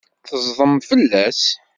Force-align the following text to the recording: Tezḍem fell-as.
Tezḍem 0.27 0.75
fell-as. 0.87 1.43